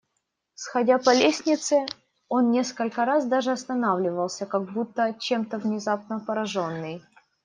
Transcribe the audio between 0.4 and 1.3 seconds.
Сходя по